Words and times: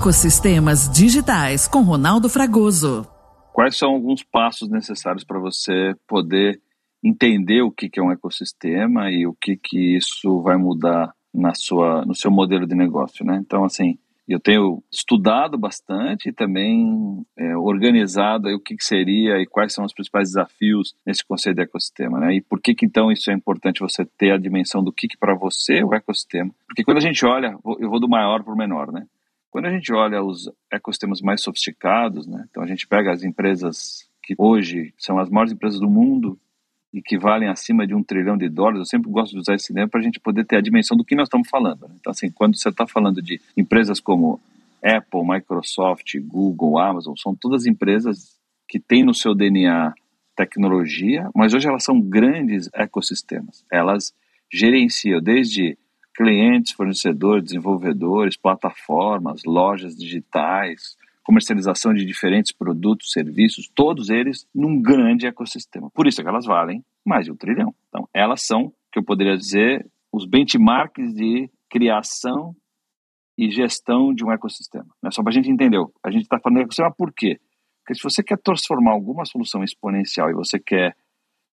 Ecossistemas 0.00 0.88
Digitais 0.88 1.68
com 1.68 1.82
Ronaldo 1.82 2.28
Fragoso. 2.28 3.06
Quais 3.52 3.76
são 3.76 3.90
alguns 3.90 4.22
passos 4.22 4.68
necessários 4.68 5.24
para 5.24 5.38
você 5.38 5.94
poder 6.06 6.60
entender 7.02 7.62
o 7.62 7.70
que, 7.70 7.90
é 7.96 8.02
um 8.02 8.12
ecossistema 8.12 9.10
e 9.10 9.26
o 9.26 9.34
que, 9.34 9.56
que 9.56 9.96
isso 9.96 10.40
vai 10.42 10.56
mudar 10.56 11.12
na 11.32 11.54
sua, 11.54 12.04
no 12.04 12.14
seu 12.14 12.30
modelo 12.30 12.66
de 12.66 12.74
negócio, 12.74 13.24
né? 13.24 13.38
Então, 13.40 13.64
assim, 13.64 13.98
eu 14.28 14.38
tenho 14.38 14.82
estudado 14.92 15.58
bastante 15.58 16.28
e 16.28 16.32
também 16.32 17.24
é, 17.36 17.56
organizado 17.56 18.48
o 18.48 18.60
que, 18.60 18.76
que, 18.76 18.84
seria 18.84 19.40
e 19.40 19.46
quais 19.46 19.72
são 19.72 19.84
os 19.84 19.92
principais 19.92 20.28
desafios 20.28 20.94
nesse 21.04 21.24
conceito 21.24 21.56
de 21.56 21.62
ecossistema, 21.62 22.18
né? 22.20 22.36
E 22.36 22.40
por 22.40 22.60
que, 22.60 22.74
que 22.74 22.86
então 22.86 23.10
isso 23.10 23.30
é 23.30 23.34
importante 23.34 23.80
você 23.80 24.04
ter 24.16 24.30
a 24.30 24.38
dimensão 24.38 24.84
do 24.84 24.92
que, 24.92 25.08
que 25.08 25.18
para 25.18 25.34
você 25.34 25.78
é 25.78 25.84
o 25.84 25.94
ecossistema? 25.94 26.52
Porque 26.66 26.84
quando 26.84 26.98
a 26.98 27.00
gente 27.00 27.24
olha, 27.26 27.56
eu 27.80 27.90
vou 27.90 27.98
do 27.98 28.08
maior 28.08 28.42
para 28.44 28.54
o 28.54 28.56
menor, 28.56 28.92
né? 28.92 29.04
Quando 29.50 29.66
a 29.66 29.70
gente 29.70 29.92
olha 29.92 30.22
os 30.22 30.50
ecossistemas 30.72 31.20
mais 31.20 31.42
sofisticados, 31.42 32.26
né? 32.26 32.46
Então 32.50 32.62
a 32.62 32.66
gente 32.66 32.86
pega 32.86 33.12
as 33.12 33.24
empresas 33.24 34.08
que 34.22 34.34
hoje 34.38 34.94
são 34.96 35.18
as 35.18 35.28
maiores 35.28 35.52
empresas 35.52 35.80
do 35.80 35.90
mundo 35.90 36.38
e 36.92 37.00
que 37.00 37.18
valem 37.18 37.48
acima 37.48 37.86
de 37.86 37.94
um 37.94 38.02
trilhão 38.02 38.36
de 38.36 38.48
dólares, 38.48 38.80
eu 38.80 38.84
sempre 38.84 39.10
gosto 39.10 39.32
de 39.32 39.38
usar 39.38 39.54
esse 39.54 39.72
exemplo 39.72 39.90
para 39.90 40.00
a 40.00 40.02
gente 40.02 40.18
poder 40.18 40.44
ter 40.44 40.56
a 40.56 40.60
dimensão 40.60 40.96
do 40.96 41.04
que 41.04 41.14
nós 41.14 41.28
estamos 41.28 41.48
falando. 41.48 41.88
Né? 41.88 41.94
Então, 42.00 42.10
assim, 42.10 42.30
quando 42.30 42.56
você 42.56 42.68
está 42.68 42.86
falando 42.86 43.22
de 43.22 43.40
empresas 43.56 44.00
como 44.00 44.40
Apple, 44.82 45.22
Microsoft, 45.24 46.18
Google, 46.20 46.78
Amazon, 46.78 47.14
são 47.16 47.34
todas 47.34 47.66
empresas 47.66 48.38
que 48.68 48.80
têm 48.80 49.04
no 49.04 49.14
seu 49.14 49.34
DNA 49.34 49.94
tecnologia, 50.34 51.28
mas 51.34 51.54
hoje 51.54 51.68
elas 51.68 51.84
são 51.84 52.00
grandes 52.00 52.68
ecossistemas. 52.72 53.64
Elas 53.70 54.12
gerenciam 54.52 55.20
desde 55.20 55.76
clientes, 56.20 56.72
fornecedores, 56.72 57.44
desenvolvedores, 57.44 58.36
plataformas, 58.36 59.40
lojas 59.46 59.96
digitais, 59.96 60.94
comercialização 61.24 61.94
de 61.94 62.04
diferentes 62.04 62.52
produtos, 62.52 63.10
serviços, 63.10 63.70
todos 63.74 64.10
eles 64.10 64.46
num 64.54 64.82
grande 64.82 65.26
ecossistema. 65.26 65.88
Por 65.94 66.06
isso 66.06 66.20
é 66.20 66.24
que 66.24 66.28
elas 66.28 66.44
valem 66.44 66.84
mais 67.06 67.24
de 67.24 67.32
um 67.32 67.36
trilhão. 67.36 67.74
Então, 67.88 68.06
elas 68.12 68.42
são, 68.42 68.70
que 68.92 68.98
eu 68.98 69.02
poderia 69.02 69.34
dizer, 69.34 69.90
os 70.12 70.26
benchmarks 70.26 71.14
de 71.14 71.48
criação 71.70 72.54
e 73.38 73.50
gestão 73.50 74.12
de 74.12 74.22
um 74.22 74.30
ecossistema. 74.30 74.88
Né? 75.02 75.10
Só 75.10 75.22
para 75.22 75.30
a 75.30 75.34
gente 75.34 75.50
entender, 75.50 75.82
a 76.04 76.10
gente 76.10 76.24
está 76.24 76.38
falando 76.38 76.58
de 76.58 76.64
ecossistema 76.64 76.92
por 76.94 77.14
quê? 77.14 77.40
Porque 77.78 77.94
se 77.94 78.02
você 78.02 78.22
quer 78.22 78.36
transformar 78.36 78.92
alguma 78.92 79.24
solução 79.24 79.64
exponencial 79.64 80.28
e 80.28 80.34
você 80.34 80.60
quer 80.60 80.94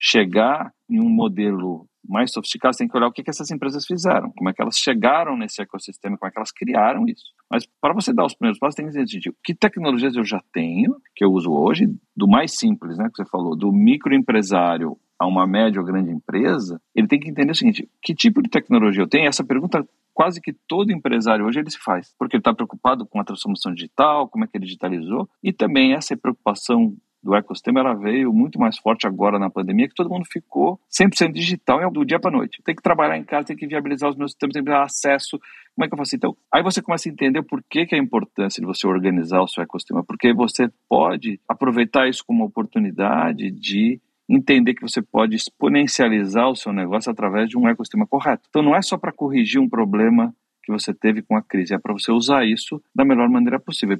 chegar 0.00 0.72
em 0.90 1.00
um 1.00 1.08
modelo 1.08 1.86
mais 2.08 2.32
sofisticado, 2.32 2.74
você 2.74 2.84
tem 2.84 2.88
que 2.88 2.96
olhar 2.96 3.08
o 3.08 3.12
que, 3.12 3.22
que 3.22 3.30
essas 3.30 3.50
empresas 3.50 3.84
fizeram, 3.84 4.30
como 4.32 4.48
é 4.48 4.52
que 4.52 4.62
elas 4.62 4.76
chegaram 4.76 5.36
nesse 5.36 5.62
ecossistema, 5.62 6.16
como 6.16 6.28
é 6.28 6.32
que 6.32 6.38
elas 6.38 6.52
criaram 6.52 7.04
isso. 7.06 7.24
Mas 7.50 7.66
para 7.80 7.94
você 7.94 8.12
dar 8.12 8.24
os 8.24 8.34
primeiros 8.34 8.58
passos, 8.58 8.74
tem 8.74 8.86
que 8.86 8.92
decidir 8.92 9.34
que 9.44 9.54
tecnologias 9.54 10.16
eu 10.16 10.24
já 10.24 10.40
tenho, 10.52 10.96
que 11.14 11.24
eu 11.24 11.30
uso 11.30 11.50
hoje, 11.50 11.86
do 12.16 12.28
mais 12.28 12.56
simples, 12.56 12.98
né, 12.98 13.08
que 13.08 13.22
você 13.22 13.28
falou, 13.30 13.56
do 13.56 13.72
microempresário 13.72 14.96
a 15.18 15.26
uma 15.26 15.46
média 15.46 15.80
ou 15.80 15.86
grande 15.86 16.10
empresa, 16.10 16.80
ele 16.94 17.06
tem 17.06 17.18
que 17.18 17.30
entender 17.30 17.50
o 17.50 17.54
seguinte, 17.54 17.88
que 18.02 18.14
tipo 18.14 18.42
de 18.42 18.50
tecnologia 18.50 19.02
eu 19.02 19.08
tenho? 19.08 19.28
Essa 19.28 19.44
pergunta 19.44 19.86
quase 20.12 20.40
que 20.40 20.54
todo 20.66 20.92
empresário 20.92 21.44
hoje 21.44 21.60
ele 21.60 21.70
se 21.70 21.78
faz, 21.78 22.14
porque 22.18 22.36
ele 22.36 22.40
está 22.40 22.54
preocupado 22.54 23.06
com 23.06 23.20
a 23.20 23.24
transformação 23.24 23.72
digital, 23.74 24.28
como 24.28 24.44
é 24.44 24.48
que 24.48 24.56
ele 24.56 24.64
digitalizou, 24.64 25.28
e 25.42 25.52
também 25.52 25.94
essa 25.94 26.16
preocupação 26.16 26.96
do 27.26 27.34
ecossistema 27.34 27.80
ela 27.80 27.94
veio 27.94 28.32
muito 28.32 28.58
mais 28.58 28.78
forte 28.78 29.06
agora 29.06 29.38
na 29.38 29.50
pandemia, 29.50 29.88
que 29.88 29.94
todo 29.94 30.08
mundo 30.08 30.24
ficou 30.24 30.80
100% 30.90 31.32
digital 31.32 31.90
do 31.90 32.04
dia 32.04 32.20
para 32.20 32.30
noite. 32.30 32.62
Tem 32.64 32.74
que 32.74 32.82
trabalhar 32.82 33.18
em 33.18 33.24
casa, 33.24 33.48
tem 33.48 33.56
que 33.56 33.66
viabilizar 33.66 34.08
os 34.08 34.16
meus 34.16 34.30
sistemas, 34.30 34.54
tem 34.54 34.62
que 34.62 34.70
ter 34.70 34.76
acesso. 34.76 35.38
Como 35.74 35.84
é 35.84 35.88
que 35.88 35.94
eu 35.94 35.98
faço? 35.98 36.14
Então, 36.14 36.36
aí 36.52 36.62
você 36.62 36.80
começa 36.80 37.08
a 37.08 37.12
entender 37.12 37.42
por 37.42 37.62
que, 37.68 37.84
que 37.84 37.94
é 37.94 37.98
a 37.98 38.02
importância 38.02 38.60
de 38.60 38.66
você 38.66 38.86
organizar 38.86 39.42
o 39.42 39.48
seu 39.48 39.62
ecossistema, 39.62 40.04
porque 40.04 40.32
você 40.32 40.70
pode 40.88 41.40
aproveitar 41.48 42.08
isso 42.08 42.24
como 42.24 42.44
oportunidade 42.44 43.50
de 43.50 44.00
entender 44.28 44.74
que 44.74 44.82
você 44.82 45.02
pode 45.02 45.36
exponencializar 45.36 46.48
o 46.48 46.56
seu 46.56 46.72
negócio 46.72 47.10
através 47.10 47.48
de 47.48 47.58
um 47.58 47.68
ecossistema 47.68 48.06
correto. 48.06 48.44
Então, 48.48 48.62
não 48.62 48.74
é 48.74 48.82
só 48.82 48.96
para 48.96 49.12
corrigir 49.12 49.60
um 49.60 49.68
problema 49.68 50.32
que 50.66 50.72
você 50.72 50.92
teve 50.92 51.22
com 51.22 51.36
a 51.36 51.42
crise, 51.42 51.74
é 51.74 51.78
para 51.78 51.92
você 51.92 52.10
usar 52.10 52.44
isso 52.44 52.82
da 52.92 53.04
melhor 53.04 53.28
maneira 53.28 53.60
possível. 53.60 53.96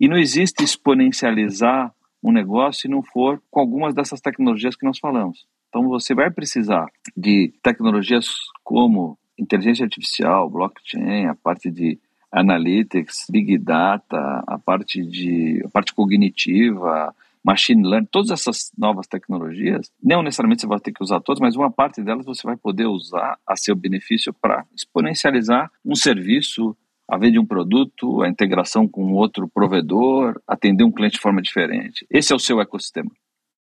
E 0.00 0.08
não 0.08 0.18
existe 0.18 0.64
exponencializar 0.64 1.92
um 2.22 2.32
negócio 2.32 2.82
se 2.82 2.88
não 2.88 3.02
for 3.02 3.42
com 3.50 3.60
algumas 3.60 3.94
dessas 3.94 4.20
tecnologias 4.20 4.76
que 4.76 4.86
nós 4.86 4.98
falamos. 4.98 5.46
Então 5.68 5.88
você 5.88 6.14
vai 6.14 6.30
precisar 6.30 6.86
de 7.16 7.52
tecnologias 7.62 8.28
como 8.64 9.18
inteligência 9.38 9.84
artificial, 9.84 10.50
blockchain, 10.50 11.26
a 11.26 11.34
parte 11.34 11.70
de 11.70 11.98
analytics, 12.30 13.26
big 13.30 13.58
data, 13.58 14.44
a 14.46 14.58
parte 14.58 15.04
de 15.04 15.62
a 15.64 15.68
parte 15.68 15.94
cognitiva, 15.94 17.14
machine 17.42 17.82
learning, 17.82 18.08
todas 18.10 18.30
essas 18.30 18.70
novas 18.76 19.06
tecnologias, 19.06 19.90
não 20.02 20.22
necessariamente 20.22 20.60
você 20.60 20.66
vai 20.66 20.80
ter 20.80 20.92
que 20.92 21.02
usar 21.02 21.20
todas, 21.20 21.40
mas 21.40 21.56
uma 21.56 21.70
parte 21.70 22.02
delas 22.02 22.26
você 22.26 22.46
vai 22.46 22.56
poder 22.56 22.86
usar 22.86 23.38
a 23.46 23.56
seu 23.56 23.74
benefício 23.74 24.32
para 24.32 24.64
exponencializar 24.74 25.70
um 25.84 25.94
serviço, 25.94 26.76
a 27.10 27.18
venda 27.18 27.32
de 27.32 27.38
um 27.38 27.46
produto, 27.46 28.22
a 28.22 28.28
integração 28.28 28.86
com 28.86 29.12
outro 29.12 29.48
provedor, 29.48 30.40
atender 30.46 30.84
um 30.84 30.92
cliente 30.92 31.14
de 31.14 31.20
forma 31.20 31.42
diferente. 31.42 32.06
Esse 32.08 32.32
é 32.32 32.36
o 32.36 32.38
seu 32.38 32.60
ecossistema. 32.60 33.10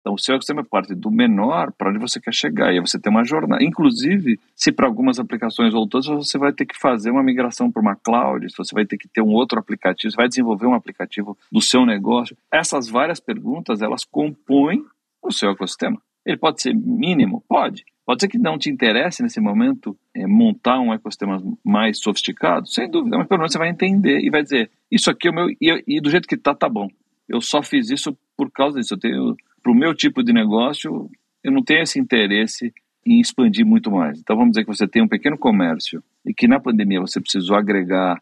Então, 0.00 0.14
o 0.14 0.18
seu 0.18 0.34
ecossistema 0.34 0.60
é 0.60 0.64
parte 0.64 0.94
do 0.94 1.10
menor 1.10 1.72
para 1.72 1.88
onde 1.88 1.98
você 1.98 2.20
quer 2.20 2.34
chegar. 2.34 2.66
E 2.66 2.76
aí 2.76 2.80
você 2.80 2.98
tem 2.98 3.10
uma 3.10 3.24
jornada. 3.24 3.64
Inclusive, 3.64 4.38
se 4.54 4.70
para 4.70 4.86
algumas 4.86 5.18
aplicações 5.18 5.72
ou 5.72 5.88
todas 5.88 6.06
você 6.06 6.36
vai 6.36 6.52
ter 6.52 6.66
que 6.66 6.78
fazer 6.78 7.10
uma 7.10 7.22
migração 7.22 7.72
para 7.72 7.80
uma 7.80 7.96
cloud, 7.96 8.50
se 8.50 8.56
você 8.56 8.74
vai 8.74 8.84
ter 8.84 8.98
que 8.98 9.08
ter 9.08 9.22
um 9.22 9.32
outro 9.32 9.58
aplicativo, 9.58 10.10
você 10.10 10.16
vai 10.16 10.28
desenvolver 10.28 10.66
um 10.66 10.74
aplicativo 10.74 11.36
do 11.50 11.60
seu 11.62 11.86
negócio. 11.86 12.36
Essas 12.52 12.88
várias 12.88 13.18
perguntas, 13.18 13.80
elas 13.80 14.04
compõem 14.04 14.84
o 15.22 15.32
seu 15.32 15.50
ecossistema. 15.50 15.98
Ele 16.24 16.36
pode 16.36 16.62
ser 16.62 16.74
mínimo? 16.74 17.44
Pode. 17.48 17.84
Pode 18.06 18.20
ser 18.20 18.28
que 18.28 18.38
não 18.38 18.58
te 18.58 18.70
interesse 18.70 19.22
nesse 19.22 19.40
momento 19.40 19.96
é, 20.14 20.26
montar 20.26 20.78
um 20.78 20.92
ecossistema 20.92 21.42
mais 21.64 21.98
sofisticado, 21.98 22.68
sem 22.68 22.90
dúvida, 22.90 23.16
mas 23.16 23.26
pelo 23.26 23.38
menos 23.38 23.52
você 23.52 23.58
vai 23.58 23.70
entender 23.70 24.20
e 24.20 24.30
vai 24.30 24.42
dizer: 24.42 24.70
Isso 24.90 25.10
aqui 25.10 25.28
é 25.28 25.30
o 25.30 25.34
meu. 25.34 25.48
E, 25.50 25.84
e 25.86 26.00
do 26.00 26.10
jeito 26.10 26.28
que 26.28 26.34
está, 26.34 26.54
tá 26.54 26.68
bom. 26.68 26.88
Eu 27.28 27.40
só 27.40 27.62
fiz 27.62 27.90
isso 27.90 28.16
por 28.36 28.50
causa 28.50 28.78
disso. 28.78 28.96
Para 29.62 29.72
o 29.72 29.74
meu 29.74 29.94
tipo 29.94 30.22
de 30.22 30.32
negócio, 30.32 31.10
eu 31.42 31.50
não 31.50 31.62
tenho 31.62 31.82
esse 31.82 31.98
interesse 31.98 32.72
em 33.06 33.20
expandir 33.20 33.64
muito 33.64 33.90
mais. 33.90 34.18
Então 34.18 34.36
vamos 34.36 34.52
dizer 34.52 34.64
que 34.64 34.74
você 34.74 34.86
tem 34.86 35.02
um 35.02 35.08
pequeno 35.08 35.38
comércio 35.38 36.02
e 36.24 36.34
que 36.34 36.46
na 36.46 36.60
pandemia 36.60 37.00
você 37.00 37.20
precisou 37.20 37.56
agregar 37.56 38.20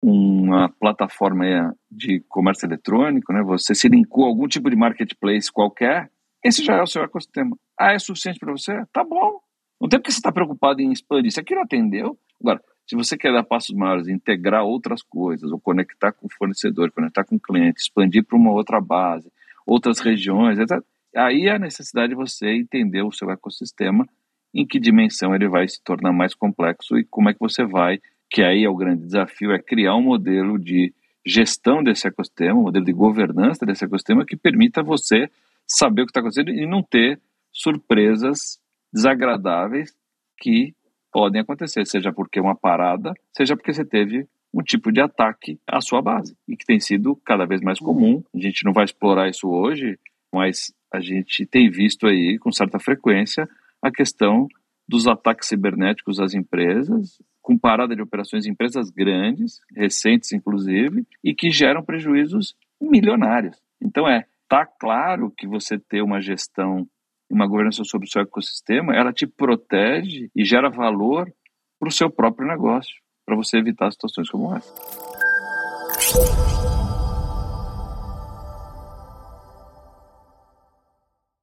uma 0.00 0.68
plataforma 0.68 1.74
de 1.90 2.20
comércio 2.28 2.66
eletrônico, 2.66 3.32
né? 3.32 3.42
Você 3.42 3.74
se 3.74 3.88
linkou 3.88 4.24
a 4.24 4.28
algum 4.28 4.46
tipo 4.46 4.70
de 4.70 4.76
marketplace 4.76 5.52
qualquer, 5.52 6.10
esse 6.44 6.64
já 6.64 6.74
é 6.74 6.82
o 6.82 6.86
seu 6.86 7.02
ecossistema. 7.02 7.56
Ah, 7.78 7.92
é 7.92 7.98
suficiente 7.98 8.38
para 8.38 8.52
você? 8.52 8.84
Tá 8.92 9.04
bom. 9.04 9.40
Não 9.80 9.88
tem 9.88 9.98
porque 9.98 10.12
você 10.12 10.18
está 10.18 10.32
preocupado 10.32 10.80
em 10.80 10.92
expandir. 10.92 11.28
Isso 11.28 11.40
aqui 11.40 11.54
não 11.54 11.62
atendeu. 11.62 12.18
Agora, 12.40 12.60
se 12.86 12.96
você 12.96 13.16
quer 13.16 13.32
dar 13.32 13.44
passos 13.44 13.76
maiores, 13.76 14.08
integrar 14.08 14.64
outras 14.64 15.02
coisas, 15.02 15.52
ou 15.52 15.60
conectar 15.60 16.12
com 16.12 16.26
o 16.26 16.30
fornecedor, 16.30 16.90
conectar 16.90 17.24
com 17.24 17.36
o 17.36 17.40
cliente, 17.40 17.82
expandir 17.82 18.24
para 18.24 18.36
uma 18.36 18.50
outra 18.50 18.80
base, 18.80 19.30
outras 19.66 19.98
regiões, 19.98 20.58
etc., 20.58 20.82
aí 21.14 21.46
é 21.46 21.56
a 21.56 21.58
necessidade 21.58 22.10
de 22.10 22.14
você 22.14 22.48
entender 22.48 23.02
o 23.02 23.12
seu 23.12 23.30
ecossistema, 23.30 24.06
em 24.54 24.66
que 24.66 24.80
dimensão 24.80 25.34
ele 25.34 25.48
vai 25.48 25.68
se 25.68 25.82
tornar 25.82 26.12
mais 26.12 26.34
complexo 26.34 26.98
e 26.98 27.04
como 27.04 27.28
é 27.28 27.34
que 27.34 27.40
você 27.40 27.64
vai, 27.64 28.00
que 28.30 28.42
aí 28.42 28.64
é 28.64 28.68
o 28.68 28.76
grande 28.76 29.04
desafio, 29.04 29.52
é 29.52 29.58
criar 29.58 29.94
um 29.94 30.02
modelo 30.02 30.58
de 30.58 30.92
gestão 31.24 31.82
desse 31.82 32.08
ecossistema, 32.08 32.58
um 32.58 32.64
modelo 32.64 32.84
de 32.84 32.92
governança 32.92 33.66
desse 33.66 33.84
ecossistema 33.84 34.24
que 34.24 34.36
permita 34.36 34.82
você 34.82 35.30
saber 35.68 36.02
o 36.02 36.06
que 36.06 36.10
está 36.10 36.20
acontecendo 36.20 36.50
e 36.50 36.66
não 36.66 36.82
ter 36.82 37.20
surpresas 37.52 38.58
desagradáveis 38.92 39.94
que 40.38 40.74
podem 41.12 41.40
acontecer, 41.40 41.86
seja 41.86 42.12
porque 42.12 42.38
é 42.38 42.42
uma 42.42 42.56
parada, 42.56 43.12
seja 43.36 43.56
porque 43.56 43.72
você 43.72 43.84
teve 43.84 44.26
um 44.52 44.62
tipo 44.62 44.90
de 44.90 45.00
ataque 45.00 45.58
à 45.66 45.80
sua 45.80 46.00
base 46.00 46.36
e 46.46 46.56
que 46.56 46.64
tem 46.64 46.80
sido 46.80 47.16
cada 47.24 47.44
vez 47.44 47.60
mais 47.60 47.78
comum. 47.78 48.22
A 48.34 48.38
gente 48.38 48.64
não 48.64 48.72
vai 48.72 48.84
explorar 48.84 49.28
isso 49.28 49.48
hoje, 49.48 49.98
mas 50.32 50.72
a 50.92 51.00
gente 51.00 51.44
tem 51.46 51.70
visto 51.70 52.06
aí 52.06 52.38
com 52.38 52.50
certa 52.50 52.78
frequência 52.78 53.48
a 53.82 53.90
questão 53.90 54.48
dos 54.88 55.06
ataques 55.06 55.48
cibernéticos 55.48 56.18
às 56.18 56.32
empresas, 56.32 57.20
com 57.42 57.58
parada 57.58 57.94
de 57.94 58.00
operações 58.00 58.46
em 58.46 58.50
empresas 58.50 58.90
grandes, 58.90 59.60
recentes 59.76 60.32
inclusive, 60.32 61.06
e 61.22 61.34
que 61.34 61.50
geram 61.50 61.84
prejuízos 61.84 62.54
milionários. 62.80 63.60
Então 63.82 64.08
é 64.08 64.24
está 64.48 64.64
claro 64.64 65.30
que 65.36 65.46
você 65.46 65.78
ter 65.78 66.00
uma 66.00 66.22
gestão, 66.22 66.86
uma 67.30 67.46
governança 67.46 67.84
sobre 67.84 68.08
o 68.08 68.10
seu 68.10 68.22
ecossistema, 68.22 68.96
ela 68.96 69.12
te 69.12 69.26
protege 69.26 70.30
e 70.34 70.42
gera 70.42 70.70
valor 70.70 71.30
para 71.78 71.88
o 71.88 71.92
seu 71.92 72.10
próprio 72.10 72.48
negócio, 72.48 72.94
para 73.26 73.36
você 73.36 73.58
evitar 73.58 73.92
situações 73.92 74.30
como 74.30 74.56
essa. 74.56 76.57